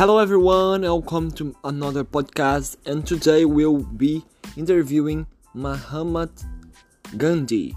[0.00, 4.24] Hello everyone, welcome to another podcast and today we'll be
[4.56, 6.30] interviewing Mahatma
[7.18, 7.76] Gandhi.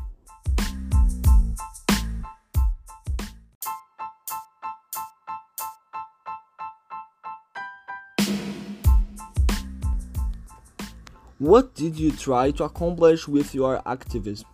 [11.40, 14.48] What did you try to accomplish with your activism?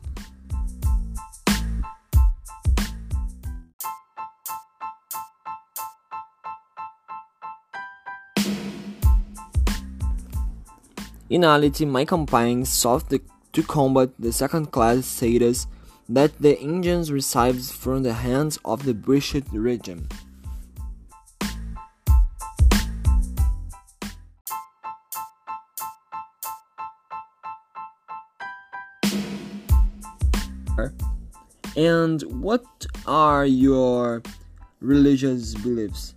[11.30, 13.04] In reality, my campaign sought
[13.54, 15.68] to combat the second class status
[16.10, 20.10] that the Indians received from the hands of the British regime.
[31.76, 32.66] And what
[33.06, 34.24] are your
[34.82, 36.16] religious beliefs?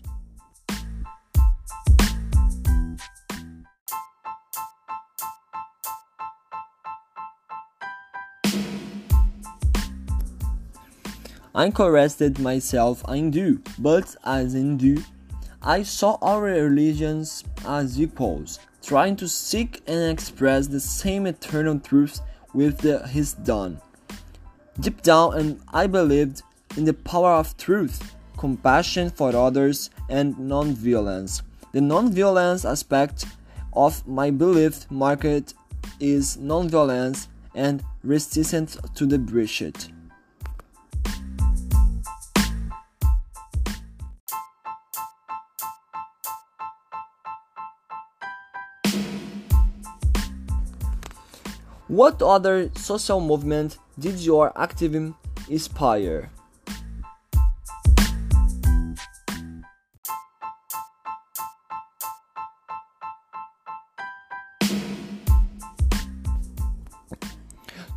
[11.54, 15.02] I corrected myself I do, but as Hindu,
[15.60, 22.22] I saw our religions as equals, trying to seek and express the same eternal truths
[22.54, 23.82] with the, his done.
[24.80, 26.42] Deep down, and I believed
[26.78, 31.42] in the power of truth, compassion for others, and non-violence.
[31.72, 33.26] The non-violence aspect
[33.74, 35.52] of my belief market
[36.00, 39.88] is non-violence and resistance to the bullshit.
[51.92, 55.14] What other social movement did your activism
[55.50, 56.30] inspire?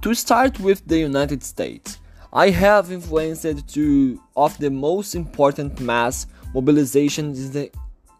[0.01, 1.97] To start with the United States,
[2.33, 7.71] I have influenced two of the most important mass mobilizations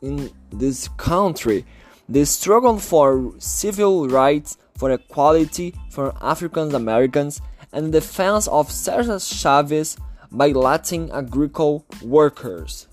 [0.02, 1.66] in this country
[2.08, 7.42] the struggle for civil rights for equality for African Americans
[7.72, 9.98] and the defense of Cesar Chavez
[10.32, 12.88] by Latin agricultural workers.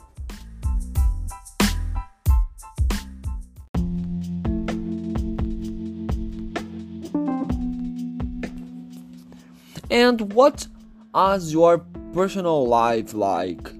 [9.90, 10.66] And what
[11.14, 11.84] is your
[12.14, 13.71] personal life like?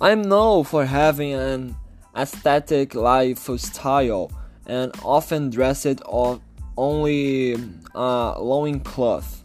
[0.00, 1.74] I'm known for having an
[2.16, 4.30] aesthetic lifestyle
[4.64, 6.40] and often dressed on
[6.76, 7.56] only
[7.96, 9.42] a loin cloth.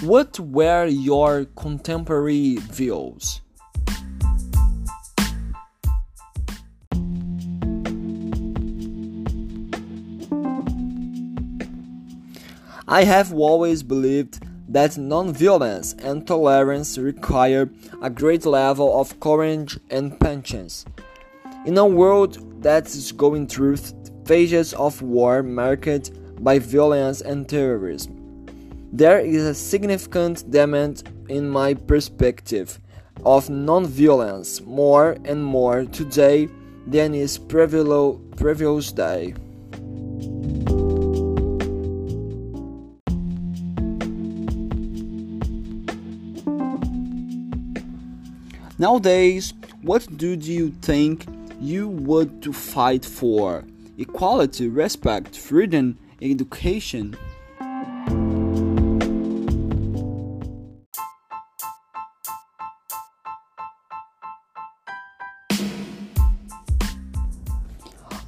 [0.00, 3.42] What were your contemporary views?
[12.88, 14.38] I have always believed
[14.68, 17.68] that nonviolence and tolerance require
[18.00, 20.84] a great level of courage and patience.
[21.64, 23.78] In a world that is going through
[24.24, 26.12] phases of war marked
[26.44, 28.46] by violence and terrorism,
[28.92, 32.78] there is a significant demand, in my perspective,
[33.24, 36.48] of nonviolence more and more today
[36.86, 39.34] than is previous day.
[48.78, 51.26] Nowadays, what do you think
[51.58, 53.64] you would to fight for?
[53.96, 57.16] Equality, respect, freedom, education?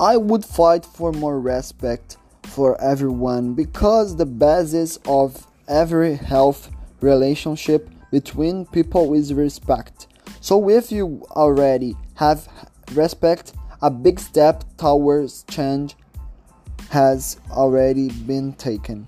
[0.01, 6.71] I would fight for more respect for everyone because the basis of every health
[7.03, 10.08] relationship between people is respect.
[10.41, 12.49] So if you already have
[12.93, 13.53] respect,
[13.83, 15.97] a big step towards change
[16.91, 19.07] has already been taken.